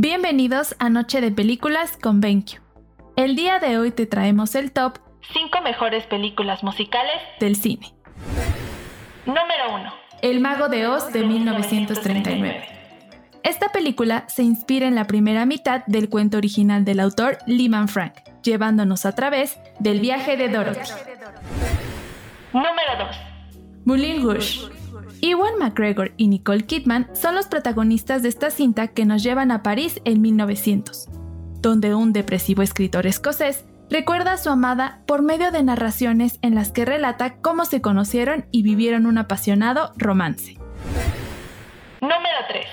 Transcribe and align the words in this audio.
Bienvenidos 0.00 0.76
a 0.78 0.90
Noche 0.90 1.20
de 1.20 1.32
Películas 1.32 1.98
con 2.00 2.20
BenQ. 2.20 2.60
El 3.16 3.34
día 3.34 3.58
de 3.58 3.78
hoy 3.78 3.90
te 3.90 4.06
traemos 4.06 4.54
el 4.54 4.70
top 4.70 5.00
5 5.32 5.60
mejores 5.62 6.06
películas 6.06 6.62
musicales 6.62 7.16
del 7.40 7.56
cine. 7.56 7.92
Número 9.26 9.74
1. 9.74 9.92
El 10.22 10.38
Mago 10.38 10.68
de 10.68 10.86
Oz 10.86 11.12
de 11.12 11.24
1939. 11.24 12.62
Esta 13.42 13.72
película 13.72 14.28
se 14.28 14.44
inspira 14.44 14.86
en 14.86 14.94
la 14.94 15.08
primera 15.08 15.44
mitad 15.46 15.82
del 15.88 16.08
cuento 16.08 16.36
original 16.36 16.84
del 16.84 17.00
autor 17.00 17.38
Lehman 17.48 17.88
Frank, 17.88 18.14
llevándonos 18.44 19.04
a 19.04 19.16
través 19.16 19.58
del 19.80 19.98
viaje 19.98 20.36
de 20.36 20.48
Dorothy. 20.48 20.92
Número 22.52 22.98
2. 23.00 23.16
Moulin 23.84 24.22
Rouge. 24.22 24.77
Ewan 25.20 25.58
McGregor 25.58 26.12
y 26.16 26.28
Nicole 26.28 26.64
Kidman 26.64 27.08
son 27.12 27.34
los 27.34 27.46
protagonistas 27.46 28.22
de 28.22 28.28
esta 28.28 28.50
cinta 28.50 28.88
que 28.88 29.04
nos 29.04 29.22
llevan 29.22 29.50
a 29.50 29.62
París 29.62 30.00
en 30.04 30.20
1900, 30.20 31.08
donde 31.60 31.94
un 31.94 32.12
depresivo 32.12 32.62
escritor 32.62 33.06
escocés 33.06 33.64
recuerda 33.90 34.34
a 34.34 34.38
su 34.38 34.50
amada 34.50 35.02
por 35.06 35.22
medio 35.22 35.50
de 35.50 35.62
narraciones 35.62 36.38
en 36.42 36.54
las 36.54 36.70
que 36.70 36.84
relata 36.84 37.36
cómo 37.36 37.64
se 37.64 37.80
conocieron 37.80 38.46
y 38.52 38.62
vivieron 38.62 39.06
un 39.06 39.18
apasionado 39.18 39.92
romance. 39.96 40.56
Número 42.00 42.38
3. 42.48 42.66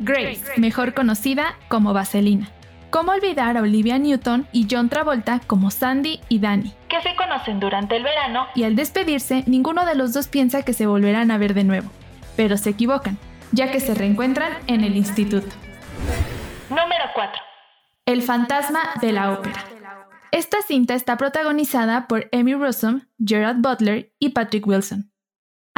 Grace, 0.00 0.60
mejor 0.60 0.94
conocida 0.94 1.56
como 1.68 1.92
Vaselina. 1.92 2.52
¿Cómo 2.90 3.12
olvidar 3.12 3.58
a 3.58 3.60
Olivia 3.60 3.98
Newton 3.98 4.48
y 4.50 4.66
John 4.70 4.88
Travolta 4.88 5.40
como 5.46 5.70
Sandy 5.70 6.20
y 6.30 6.38
Danny? 6.38 6.72
Que 6.88 7.02
se 7.02 7.14
conocen 7.16 7.60
durante 7.60 7.96
el 7.96 8.02
verano 8.02 8.46
y 8.54 8.62
al 8.62 8.76
despedirse 8.76 9.44
ninguno 9.46 9.84
de 9.84 9.94
los 9.94 10.14
dos 10.14 10.28
piensa 10.28 10.62
que 10.62 10.72
se 10.72 10.86
volverán 10.86 11.30
a 11.30 11.36
ver 11.36 11.52
de 11.52 11.64
nuevo, 11.64 11.90
pero 12.34 12.56
se 12.56 12.70
equivocan, 12.70 13.18
ya 13.52 13.70
que 13.70 13.80
se 13.80 13.94
reencuentran 13.94 14.54
en 14.68 14.84
el 14.84 14.96
instituto. 14.96 15.54
Número 16.70 17.04
4. 17.14 17.42
El 18.06 18.22
fantasma 18.22 18.80
de 19.02 19.12
la 19.12 19.32
ópera. 19.32 19.66
Esta 20.32 20.62
cinta 20.62 20.94
está 20.94 21.18
protagonizada 21.18 22.08
por 22.08 22.30
Amy 22.32 22.54
Rossum, 22.54 23.02
Gerard 23.22 23.58
Butler 23.58 24.12
y 24.18 24.30
Patrick 24.30 24.66
Wilson 24.66 25.10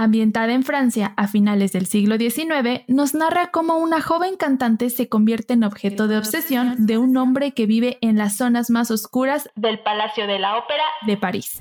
ambientada 0.03 0.55
en 0.55 0.63
Francia 0.63 1.13
a 1.17 1.29
finales 1.29 1.73
del 1.73 1.87
siglo 1.87 2.17
XIX, 2.17 2.85
nos 2.89 3.13
narra 3.13 3.51
cómo 3.51 3.77
una 3.77 4.01
joven 4.01 4.37
cantante 4.37 4.89
se 4.89 5.11
convierte 5.11 5.53
en 5.53 5.63
objeto 5.63 6.09
de 6.09 6.17
obsesión 6.17 6.87
de 6.87 6.97
un 6.97 7.17
hombre 7.19 7.53
que 7.53 7.67
vive 7.67 7.99
en 8.01 8.17
las 8.17 8.37
zonas 8.37 8.71
más 8.71 8.91
oscuras 8.91 9.51
del 9.57 9.81
Palacio 9.81 10.27
de 10.27 10.39
la 10.39 10.57
Ópera 10.57 10.85
de 11.07 11.19
París. 11.19 11.61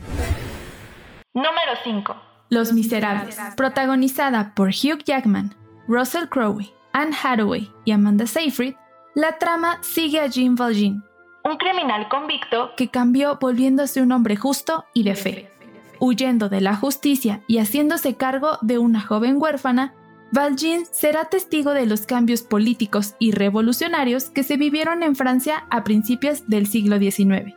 Número 1.33 1.73
5. 1.83 2.15
Los 2.49 2.71
Miserables, 2.71 3.37
protagonizada 3.57 4.53
por 4.55 4.69
Hugh 4.69 5.03
Jackman, 5.03 5.53
Russell 5.87 6.29
Crowe, 6.29 6.65
Anne 6.93 7.15
Hathaway 7.21 7.69
y 7.83 7.91
Amanda 7.91 8.25
Seyfried, 8.25 8.75
la 9.15 9.37
trama 9.37 9.79
sigue 9.81 10.21
a 10.21 10.27
Jean 10.27 10.55
Valjean, 10.55 11.03
un 11.43 11.57
criminal 11.57 12.07
convicto 12.07 12.71
que 12.77 12.89
cambió 12.89 13.37
volviéndose 13.39 14.01
un 14.01 14.13
hombre 14.13 14.37
justo 14.37 14.85
y 14.93 15.03
de 15.03 15.15
fe 15.15 15.58
huyendo 15.99 16.49
de 16.49 16.61
la 16.61 16.75
justicia 16.75 17.41
y 17.47 17.59
haciéndose 17.59 18.15
cargo 18.15 18.57
de 18.61 18.77
una 18.77 19.01
joven 19.01 19.37
huérfana, 19.37 19.93
Valjean 20.31 20.83
será 20.91 21.25
testigo 21.25 21.73
de 21.73 21.85
los 21.85 22.05
cambios 22.05 22.43
políticos 22.43 23.15
y 23.17 23.31
revolucionarios 23.31 24.29
que 24.29 24.43
se 24.43 24.57
vivieron 24.57 25.01
en 25.01 25.15
Francia 25.15 25.65
a 25.71 25.83
principios 25.83 26.47
del 26.47 26.67
siglo 26.67 26.99
XIX. 26.99 27.55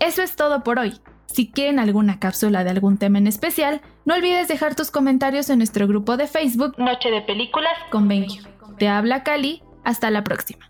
Eso 0.00 0.22
es 0.22 0.36
todo 0.36 0.62
por 0.62 0.78
hoy. 0.78 0.94
Si 1.26 1.50
quieren 1.50 1.78
alguna 1.78 2.18
cápsula 2.18 2.64
de 2.64 2.70
algún 2.70 2.96
tema 2.96 3.18
en 3.18 3.26
especial, 3.26 3.80
no 4.04 4.14
olvides 4.14 4.48
dejar 4.48 4.74
tus 4.74 4.90
comentarios 4.90 5.50
en 5.50 5.58
nuestro 5.58 5.86
grupo 5.86 6.16
de 6.16 6.26
Facebook 6.26 6.78
Noche 6.78 7.10
de 7.10 7.22
Películas 7.22 7.74
con 7.90 8.08
Benji. 8.08 8.40
Te 8.78 8.88
habla 8.88 9.22
Cali, 9.22 9.62
hasta 9.84 10.10
la 10.10 10.24
próxima. 10.24 10.68